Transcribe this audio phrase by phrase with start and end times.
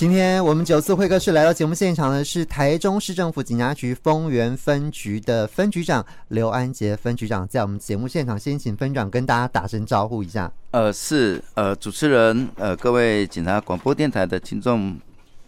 [0.00, 10.50] 今天我们九四会客室来到节目现场的是台中市政府警察局丰原分局的分局长刘安杰分局长，在我们节目现场先请分长跟大家打声招呼一下。
[10.70, 14.98] 呃，是呃，主持人呃，各位警察广播电台的听众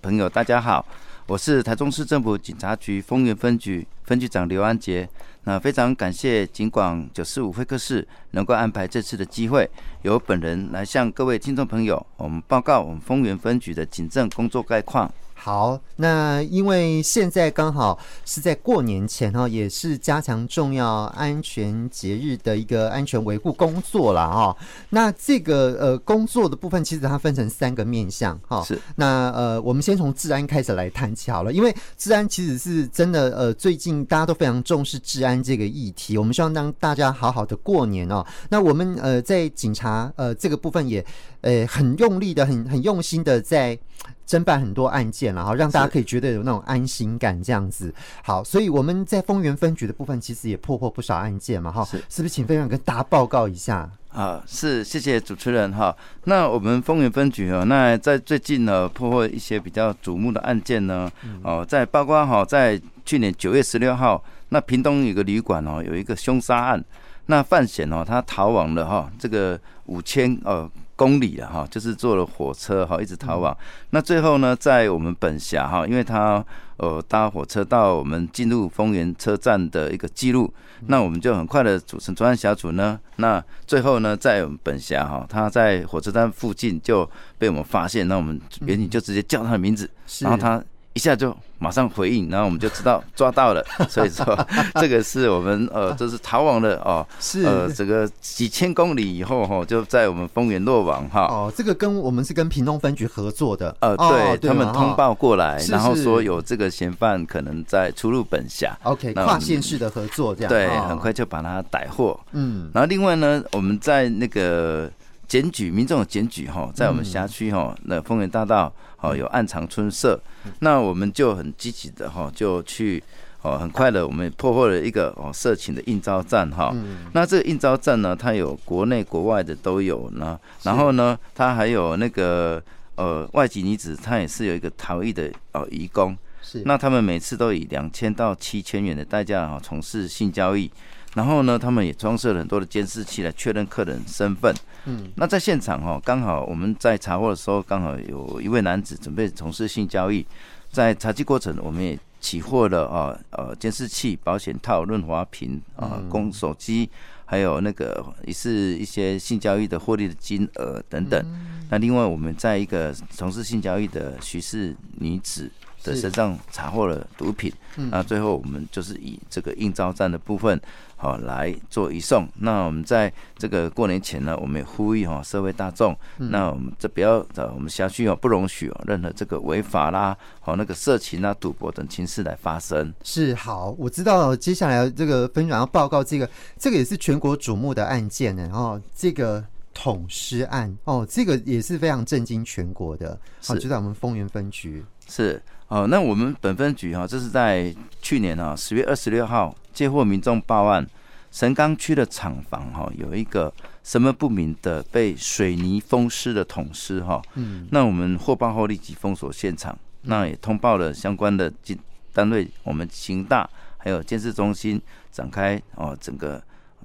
[0.03, 0.85] 朋友，大家好，
[1.27, 5.09] 我是台中市政府警察局丰原分局分局长刘安杰。
[5.45, 9.69] 那非常感谢警广九四五会客室能够安排这次的机会，
[10.03, 15.13] 由本人来向各位听众朋友，我们报告我们丰源分局的警政工作概况。
[15.45, 24.57] 好，那因为现在刚好是在过年前哈，也是加强重要安全节日的一个安全维护工作了哈。
[24.91, 28.63] 那这个呃工作的部分，其实它分成三个面向哈。
[28.63, 28.79] 是。
[28.95, 36.17] 那呃，我们先从治安开始来谈起好了，因为治安其实是真的呃，最近大家都非常重视治安这个议题。
[36.17, 38.25] 我们希望让大家好好的过年哦。
[38.49, 41.05] 那我们呃在警察呃这个部分也
[41.43, 43.79] 呃很用力的、很很用心的在。
[44.25, 47.93] 侦办很多案件，然后让大家可以觉得有那种安心感，这样子。
[48.23, 51.85] 好，所以我们在丰原分局的部分，其实也破获不少案件嘛，哈。
[51.85, 53.91] 是，是不是请分享跟大家报告一下？
[54.09, 55.95] 啊，是，谢谢主持人哈。
[56.25, 61.11] 那我们丰原分局哦，那在最近呢，破获一些比较瞩目的案件呢，
[61.43, 66.83] 哦，在包括哈，在去年九月十六号，那屏东有个旅馆哦，有一个凶杀案，
[67.27, 70.71] 那范显哦，他逃亡了哈，这个五千哦。
[71.03, 73.57] 公里了哈，就是坐了火车哈，一直逃亡。
[73.91, 76.45] 那最后呢，在我们本辖哈，因为他
[76.77, 80.55] 呃搭火车到我们进入丰原车站的一个记录，
[80.87, 82.97] 那我们就很快的组成专案小组呢。
[83.17, 90.63] 那最后呢，在我们本辖哈，他在火车站附近就被我们发现，那我们民警就直接叫他的名字，然后他
[90.95, 91.37] 一下就。
[91.63, 93.65] 马上回应，然后我们就知道抓到了。
[93.89, 94.37] 所以说，
[94.81, 101.21] 这个是我们呃，就是逃亡的哦，是呃，这个几千公里以后哈，就在我们丰原落网哈。
[101.27, 103.73] 哦，这个跟我们是跟屏东分局合作的。
[103.79, 108.77] 呃，对，他们通报过来，然后说有这个嫌犯可能在出入本辖。
[108.83, 110.49] OK，跨县市的合作这样。
[110.49, 112.19] 对，很快就把他逮获。
[112.33, 114.91] 嗯，然后另外呢，我们在那个。
[115.29, 118.71] 检举民众的检举哈，在我们辖区哈，那丰原大道
[119.03, 120.19] 哦有暗藏春色，
[120.61, 123.03] 那我们就很积极的哈，就去
[123.43, 126.75] 哦很快的，我们破获了一个哦色情的应招站哈。
[127.13, 132.63] 那这个应招站呢，它有国内国外的都有呢，然后呢，它还有那个
[132.95, 136.63] 呃外籍女子，她也是有一个逃逸的哦移工，是。
[136.65, 140.71] 那他们每次都以两千到七千元的代价哈从事性交易。
[141.15, 144.55] 然后呢，他们也装设了很多的监视器来确认客人身份。
[144.87, 150.27] 嗯，那在现场哈，刚好我们在查获的时候，刚好有一位男子准备从事性交易。
[150.71, 156.89] 在查缉过程，我们也起获了啊呃监视器、保险套、润滑瓶啊、公手机，
[157.27, 161.23] 还有那个也是一些性交易的获利的金额等等。
[161.69, 165.51] 那另外，我们在一个从事性交易的徐氏女子
[165.83, 167.53] 的身上查获了毒品。
[167.91, 170.61] 那最后，我们就是以这个应召站的部分。
[170.97, 172.29] 好，来做移送。
[172.37, 182.95] 那我们在这个过年前呢，我们也呼吁哈社会大众，那我们这不要我们辖区哦不容许哦任何这个违法啦，好那个色情啊、赌博等情事来发生。
[183.03, 188.49] 是好，我知道接下来这个分享要报告这个，这个也是全国瞩目的案件呢。
[188.53, 189.45] 哦，这个
[189.75, 193.19] 捅尸案哦，这个也是非常震惊全国的。
[193.45, 194.85] 好，就在我们丰原分局。
[195.09, 195.43] 是
[195.73, 199.57] 哦，那我们本分局哈，这是在去年啊十月二十六号。
[199.73, 200.87] 接获民众报案，
[201.31, 203.51] 神冈区的厂房哈有一个
[203.83, 211.79] 什么不明的被水泥封尸的桶尸哈，嗯，那我们获报后立即封锁现场，那也通报了相关的警
[212.13, 214.79] 单位，我们刑大还有监视中心
[215.11, 216.43] 展开哦整个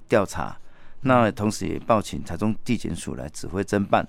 [0.08, 0.58] 调查，
[1.02, 4.08] 那同时也报请台中地检署来指挥侦办。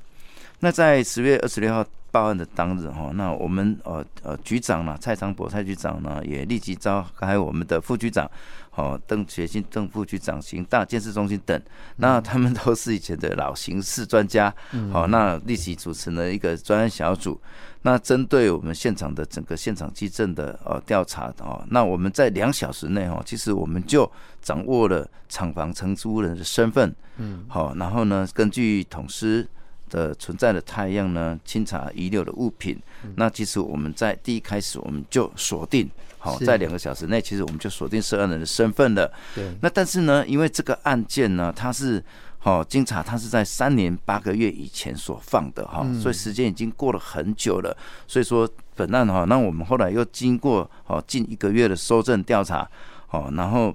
[0.61, 8.31] 那在十月二十六号报案的当日哈，那我们呃呃局长呢蔡长博蔡局长呢也立即召开我们的副局长。
[8.75, 11.61] 哦，邓学新邓副局长、刑大监视中心等，
[11.97, 14.49] 那他们都是以前的老刑事专家。
[14.93, 17.41] 好、嗯，那立即组成了一个专案小组。
[17.83, 24.09] 那针对我们现场的整个现场基证的呃调查哦，那我们在两小时内哦，其实我们就
[24.41, 26.95] 掌握了厂房承租人的身份。
[27.17, 29.45] 嗯，好，然后呢，根据捅尸
[29.89, 32.79] 的存在的太阳呢，清查遗留的物品。
[33.05, 35.89] 嗯、那其实我们在第一开始我们就锁定。
[36.21, 39.11] 好，在两个小时内，其实我们就锁定涉案人的身份了。
[39.37, 39.49] 对。
[39.63, 42.03] 那但是呢，因为这个案件呢，它是
[42.39, 47.75] 好经查，它是在三年八个月以前所放的哈，所以时间已经过了很久了。
[48.09, 52.69] 所以说本案哈，那我们后来又经过好近一个月的搜证调查，
[53.07, 53.73] 好，然后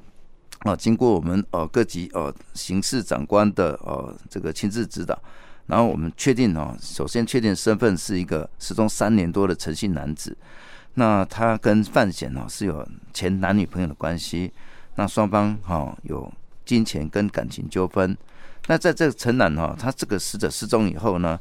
[0.59, 5.17] 啊经过我们呃各级呃刑事长官的呃这个亲自指导，
[5.67, 10.35] 然后我们确定哦，首先确定身份是一个失踪三年多的陈姓男子。
[10.95, 14.51] 那他跟范闲哦是有前男女朋友的关系，
[14.95, 16.31] 那双方哈有
[16.65, 18.15] 金钱跟感情纠纷。
[18.67, 21.39] 那在这个陈男哈，他这个死者失踪以后呢，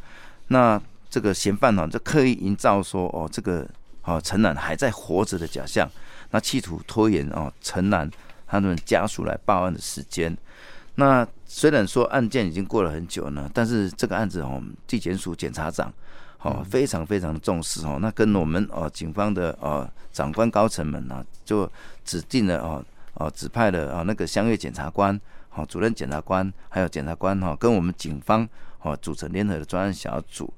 [0.48, 0.80] 那
[1.10, 3.68] 这个嫌犯呢就刻意营造说哦这个
[4.04, 5.86] 哦陈男还在活着的假象，
[6.30, 8.10] 那企图拖延哦陈男
[8.46, 10.34] 他们家属来报案的时间。
[10.94, 15.92] 那虽然说案件已经过了很久呢，但是这个案子哦，地检署检察长。
[16.44, 17.98] 哦，非常非常的重视哦。
[18.00, 21.70] 那跟我们哦，警方的哦长官高层们呢，就
[22.04, 22.84] 指定了哦
[23.14, 25.14] 哦指派了哦那个乡域检察官、
[25.54, 28.48] 哦主任检察官，还有检察官哈，跟我们警方
[28.80, 30.52] 哦组成联合的专案小组。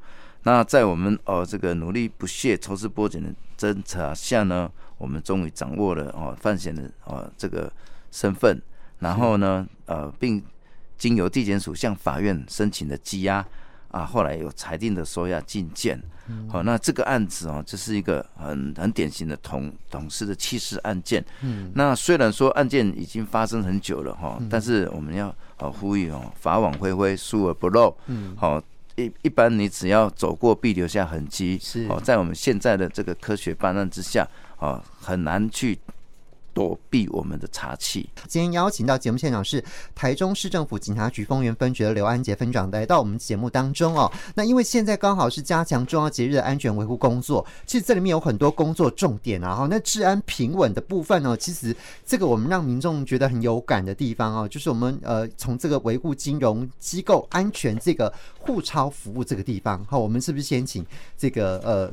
[0.44, 7.70] 那在我们哦这个努力不懈、抽丝剥茧的侦查下呢，我们终于掌握了哦范闲的哦这个
[8.10, 8.58] 身份，
[9.00, 10.42] 然后呢呃，并
[10.96, 13.44] 经由地检署向法院申请的羁押。
[13.90, 15.96] 啊，后来有裁定的收押禁见，
[16.48, 21.24] 好、那这个案子哦，这是一个很很典型的同同事的弃尸案件。
[21.42, 27.96] 嗯，那虽然说案件已经发生很久了哈、哦嗯，但是我们要哦呼吁哦，法网恢恢，疏而不漏。
[28.08, 28.62] 嗯，好、哦，
[28.96, 35.78] 一一般你只要走过必留下痕迹，是哦，在我们现在的这个科学办案之下，哦，很难去。
[36.54, 38.06] 躲避我们的查缉。
[38.28, 39.62] 今天邀请到节目现场是
[39.94, 44.10] 台中市政府警察局丰原分局的刘安杰分长来到我们节目当中哦。
[44.34, 49.54] 那因为现在刚好是加强重要节日的安全维护工作，其实这里面有很多工作重点啊。
[49.54, 59.84] 哈，那治安平稳的部分呢，其实这个我们让民众觉得很有感的地方哦，就是我们呃从这个维护金融机构安全这个护钞服务这个地方。
[59.86, 60.86] 好，我们是不是先请
[61.18, 61.92] 这个呃？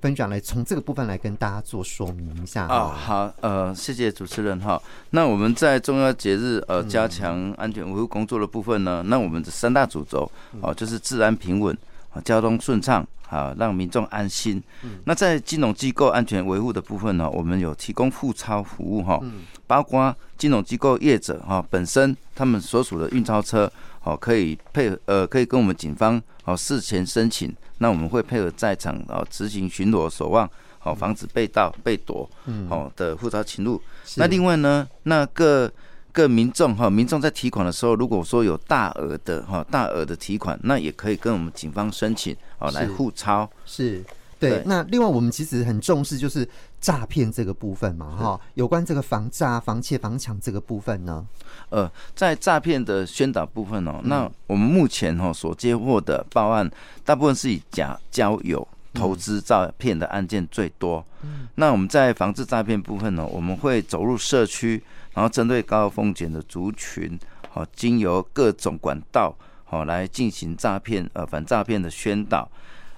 [0.00, 4.80] 分享来从这个部分来跟大家做说明一下啊、哦，好，呃，谢谢主持人哈。
[5.10, 10.30] 那我们在重要节日呃加强安全维护工作的部分呢，那我们的三大主轴
[10.62, 11.76] 哦，就是治安平稳
[12.14, 14.62] 啊，交通顺畅啊，让民众安心。
[15.04, 19.20] 那在金融机构安全维护的部分呢，我们有提供护钞服务哈，
[19.66, 23.70] 包括金融机构业者哈本身他们所属的运钞车
[24.02, 27.54] 哦，可以配合呃，可以跟我们警方哦事前申请。
[27.78, 30.48] 那我们会配合在场啊执行巡逻守望，
[30.78, 32.28] 好防止被盗被夺，
[32.68, 33.80] 好的护照侵入。
[34.16, 35.70] 那另外呢，那各
[36.12, 43.50] 各民众哈，民众在提款的时候，如果说有大额的哈大额的提款，那也可以跟我们警方申请哦来护钞。
[43.64, 44.04] 是。
[44.38, 46.48] 对，对，那另外我们其实很重视就是
[46.80, 51.26] 诈骗这个部分嘛，哈，有关这个防诈、防窃、防抢这个部分呢，
[51.68, 56.70] 呃，在诈骗的宣导部分哦，那我们目前哈所接获的报案，
[57.04, 61.04] 大部分是以假交友、投资诈骗的案件最多。
[61.22, 64.82] 嗯，那我们在防治诈骗部分呢，我们会走入社区，
[65.12, 67.18] 然后针对高风险的族群，
[67.50, 72.50] 好，经由各种管道，好来进行诈骗，呃，反诈骗的宣导。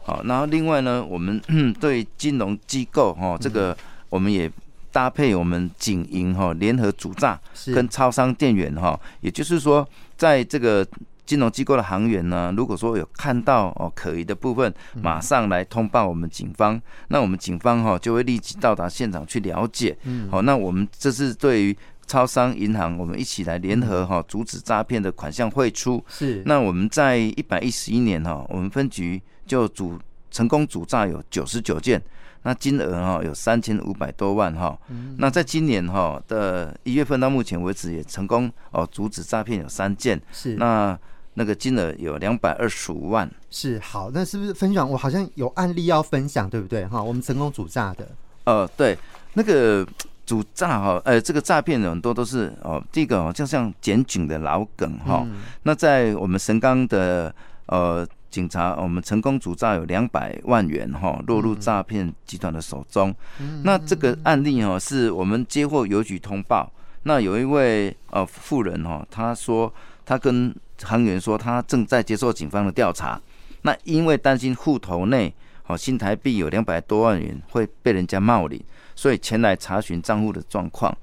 [0.04, 1.40] 好，然后另外呢，我们
[1.80, 3.76] 对金融机构哈，这个
[4.08, 4.50] 我们也
[4.90, 7.38] 搭配我们警银哈联合主诈，
[7.74, 10.86] 跟超商店员哈，也就是说，在这个
[11.24, 16.78] 金融机构的行员呢，如果说有看到哦可疑的部分，马上来通报我们警方，
[17.08, 19.96] 那我们警方哈就会立即到达现场去了解。
[20.30, 21.76] 好，那我们这是对于
[22.06, 26.04] 超商、银行，我们一起来联合哈阻止诈骗的款项汇出。
[26.08, 29.22] 是，那我们在一百一十一年哈，我们分局。
[29.46, 29.98] 就主
[30.30, 32.00] 成功主诈有九十九件，
[32.42, 34.76] 那金额哈有三千五百多万哈。
[35.18, 40.20] 那在今年哈的一月份到目前为止，也成功哦阻止诈骗有三件。
[40.32, 40.98] 是那
[41.34, 43.30] 那个金额有两百二十五万。
[43.50, 44.90] 是好，那是不是分享？
[44.90, 46.86] 我好像有案例要分享，对不对？
[46.86, 48.08] 哈，我们成功主诈的。
[48.44, 48.96] 呃，对，
[49.34, 49.86] 那个
[50.24, 55.26] 主诈哈，呃，这个诈骗很多都是哦，第一个哦，就像检警的老梗哈。
[55.64, 57.34] 那在我们神冈的
[57.66, 58.06] 呃。
[58.32, 63.14] 警察，我们成功主诈有两百万元哈，落入诈骗集团的手中。
[63.62, 66.72] 那这个案例哈，是我们接获邮局通报，
[67.02, 69.72] 那有一位呃妇人哈，他说
[70.06, 73.20] 他跟行员说，他正在接受警方的调查。
[73.60, 75.32] 那因为担心户头内
[75.66, 78.58] 哦新台币有两百多万元会被人家冒领，
[78.96, 80.96] 所以前来查询账户的状况。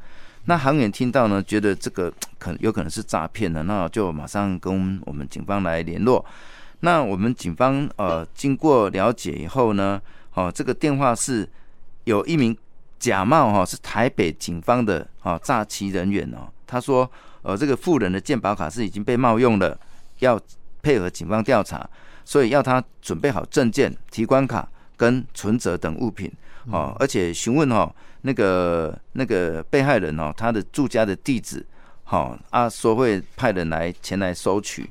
[0.46, 6.26] 那行员听到呢，觉得这个可能有可能是诈骗的，那就马上跟我们警方来联络。
[6.82, 10.02] 那我们警方呃经过了解以后呢，
[10.34, 11.46] 哦，这个电话是
[12.06, 12.58] 有一名
[12.98, 17.10] 假冒哈是台北警方的哦诈欺人员哦，他说
[17.42, 19.78] 呃这个富人的健保卡是已经被冒用了，
[20.20, 20.40] 要
[20.82, 21.86] 配合警方调查，
[22.24, 26.32] 所以要他准备好证件、提款卡跟存折等物品。
[26.72, 31.66] 哦，而且询问哦那个那个被害人哦他的住家的地址，
[32.06, 34.90] 好啊说会派人来前来收取，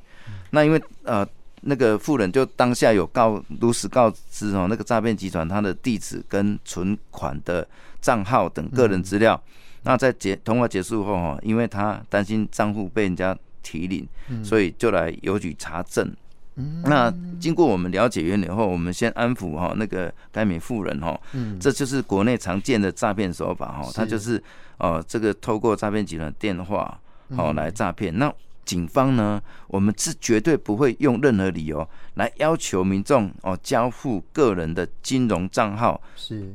[0.51, 1.27] 那因为呃。
[1.61, 7.67] 那个富人就当下有告如实告知哦，那个诈骗集团他的地址跟存款的
[7.99, 9.41] 账号等个人资料。
[9.45, 9.51] 嗯、
[9.83, 16.09] 那在结通话结束后哈，因为他担心账户被人家提领，嗯、所以就来邮局查证。
[16.55, 24.41] 嗯、那经过我们了解原理后，我们先安抚哈那个该名富人哈，嗯、这就是国内常见的诈骗手法哈，他就是
[24.77, 26.99] 哦这个透过诈骗集团电话
[27.29, 28.33] 哦来诈骗那。
[28.69, 35.99] 警方呢，我们是绝对不会用任何理由来要求民众哦交付个人的金融账号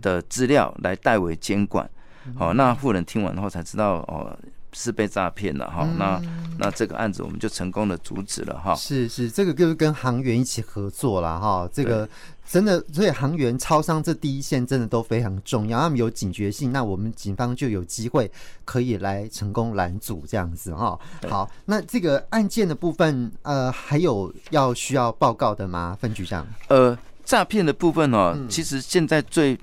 [0.00, 1.90] 的资料来代为监管。
[2.36, 4.38] 好、哦，那富人听完后才知道哦
[4.72, 5.88] 是被诈骗了哈、哦。
[5.98, 6.22] 那
[6.60, 8.76] 那这个案子我们就成功的阻止了哈。
[8.76, 11.68] 是是，这个就是跟行员一起合作了哈。
[11.72, 12.08] 这个。
[12.46, 18.30] 真的，所以航员、超商这第一线真的都非常重要，他们有警觉性，那我们警方就有机会
[18.64, 20.96] 可以来成功拦阻这样子哈。
[21.28, 25.96] 好，那这个案件的部分，呃，还有要需要报告的吗？
[26.00, 26.46] 分局长？
[26.68, 29.58] 呃，诈骗的部分哦，嗯、其实现在最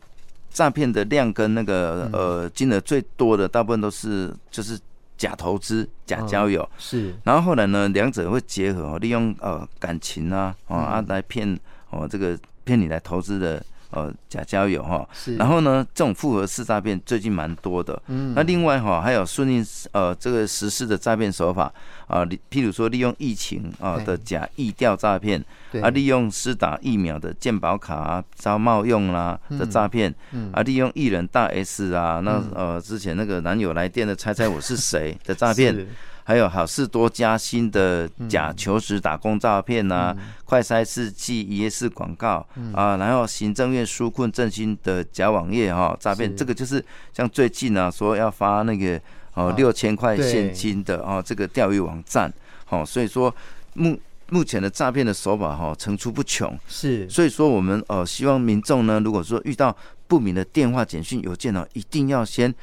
[0.50, 4.78] 诈骗的量跟那个呃金额最多的，大部分都是就是
[5.18, 11.58] 假投资、假交友、哦、是，然后后来呢，两者会结合，利用呃感情啊啊、嗯、来骗
[11.92, 12.38] 哦这个。
[12.63, 15.36] 骗你来投资的呃假交友哈，是。
[15.36, 18.01] 然后呢，这种复合式诈骗最近蛮多的。
[18.08, 21.72] 嗯，那另外哈还有顺应呃这个实施的诈骗手法
[22.08, 25.44] 啊，譬如说利用疫情啊的假疫调诈骗，
[25.82, 35.88] 啊利用施打疫苗的健保卡啊招冒用啦的诈骗，嗯，啊利用艺人大 S 啊那呃之前那个男友来电的猜猜我是谁的诈骗。
[36.32, 48.98] 还有好事多加薪的假求职打工诈骗呐，快筛试剂一页式广告啊，然后行政院纾困振兴的假网页哈诈骗，这个就是像最近呢说要发那个
[49.34, 52.32] 哦六千块现金的哦这个钓鱼网站，
[52.64, 53.36] 好，所以说
[53.74, 59.76] 目目前的诈骗的手法哈层出不穷，是，所以说我们呃希望民众呢，如果说遇到
[60.08, 62.56] 不明的电话、简讯、邮件呢，一定要先。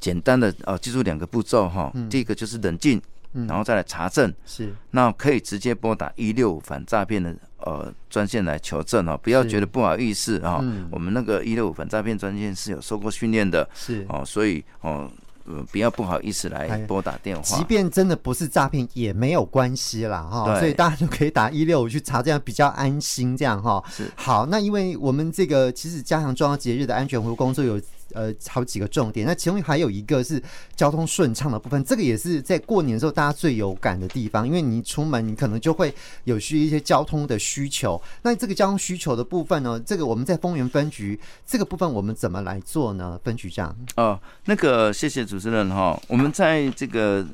[0.00, 1.90] 简单的呃，记住两个步骤哈。
[2.10, 3.00] 第一个就是冷静，
[3.46, 4.32] 然后再来查证。
[4.46, 10.64] 是，那可以直接拨打一六五反诈骗的呃专线来求证哦，不要觉得不好意思啊。
[10.90, 15.10] 我们那个一六五反诈骗专线是有受过训练的，是哦，所以哦。
[15.46, 23.84] 呃，不要不好意思来拨打电话，即便真的不是诈骗也没有关系啦哈，所以大家就可以打一六五去查，这样比较安心，这样哈。
[23.90, 27.78] 是好，那因为我们这个其实加强重要节日的安全维护工作有
[28.12, 30.40] 呃好几个重点，那其中还有一个是
[30.76, 35.92] 交通顺畅的部分，这个也是在过年的时候大家最有感的地方，因为你出门你可能就会
[36.24, 43.18] 有需一些交通的需求，那这个交通需求的部分呢，这个我们在丰原分局这个部分我们怎么来做呢？
[43.24, 45.24] 分局长哦，那个谢谢。
[45.24, 47.26] 主持人哈，我们在这个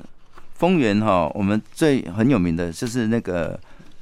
[0.55, 3.59] 丰原哈，我们最很有名的就是那个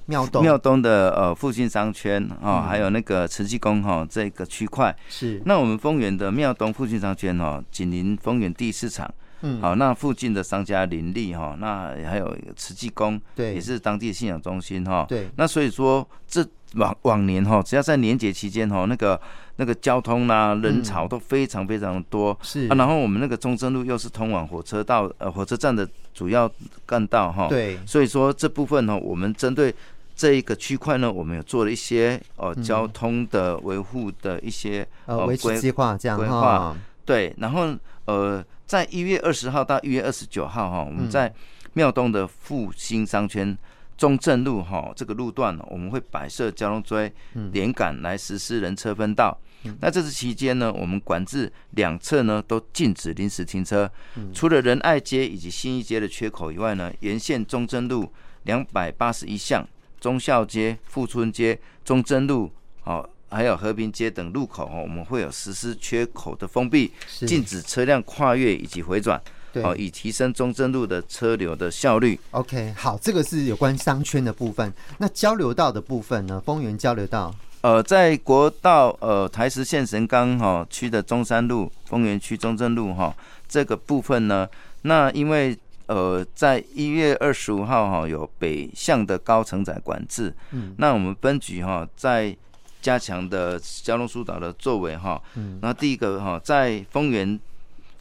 [0.10, 5.40] 庙东庙东的呃复兴商圈啊，还有那个慈济宫哈这个区块是。
[5.46, 9.10] 那我们丰原的庙东复兴商圈哈，紧邻丰原第四场，
[9.42, 15.30] 嗯，好，那附近的商家林立哈，那还有慈济宫，对，也是当地的信仰中心哈，对。
[15.38, 19.20] 那所以说这往往年哈，只要在年节期间哈，那个。
[19.62, 22.76] 那个交通啊，人潮都非常非常多，是啊。
[22.76, 26.50] 然后我们那个中正路又是通往火车道呃火车站的主要
[26.86, 27.78] 干道哈，对。
[27.86, 29.76] 所以说这部分呢，我们针对
[30.20, 37.34] 这一个区块呢，我们有做了一些呃交通的维护的一些呃维持计划这样规划，对。
[37.38, 37.74] 然后
[38.04, 41.34] 呃，在一月二十号到一月二十九号哈，我们在
[41.72, 43.58] 庙东的复兴商圈。
[43.96, 47.12] 中正路哈，这个路段我们会摆设交通锥、
[47.52, 49.38] 连杆来实施人车分道。
[49.82, 53.92] 那这次期间呢，我们管制两侧呢都禁止临时停车。
[54.34, 58.10] 除了仁爱街以及新一街的缺口以外呢，沿线中正路
[58.44, 59.68] 两百八十一巷、
[60.00, 62.52] 忠孝街、富春街、中正路
[62.84, 66.92] 哦，还有和平街等路口哦，我们会有实施缺口的封闭，
[67.26, 69.22] 禁止车辆跨越以及回转。
[69.52, 72.20] 对，好，以提升中正路的车流的效率。
[72.30, 74.72] OK，好，这个是有关商圈的部分。
[75.00, 76.40] 那交流道的部分呢？
[76.46, 83.12] 丰原交流道，呃，在国道呃台十线神冈哈区的中山路、丰原区中正路哈
[83.48, 84.48] 这个部分呢，
[84.84, 85.58] 那因为
[85.90, 92.34] 呃在一月二十五号哈有北向的高承载管制，嗯，那我们分局哈在
[92.82, 97.38] 加强的交通疏导的作为哈，嗯，那第一个哈在丰原。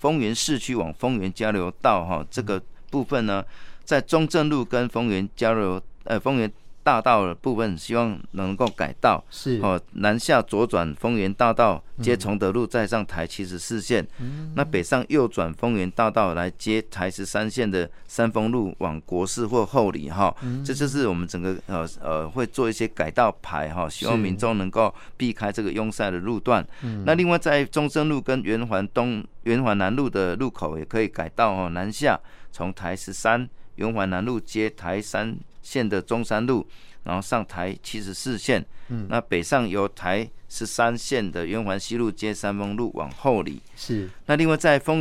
[0.00, 3.44] 丰原市区往丰原交流道哈，这个部分呢，
[3.84, 6.48] 在中正路跟丰原交流呃丰原
[6.88, 9.22] 大道的部分，希望能够改道。
[9.28, 14.02] 是哦，南下左转丰原大道接崇德路，再上台七十四线。
[14.20, 20.34] 嗯、那北上右转丰原大道来接台十三线的三丰路往国四或后里哈。
[20.40, 26.66] 嗯、这就是我们整个呃呃会做一些改道牌哈，希望民众能够避开这个拥塞的路段。
[26.82, 32.18] 嗯、那另外在中正路跟圆环东、圆环南路的路口也可以改道哦，南下
[32.50, 33.46] 从台十三。
[33.78, 36.66] 圆环南路接台三线的中山路，
[37.04, 38.64] 然后上台七十四线。
[38.88, 43.60] 嗯，那北上由台十三线的圆环西路接三丰路往后里。
[43.76, 44.08] 是。
[44.24, 44.96] 那另外在丰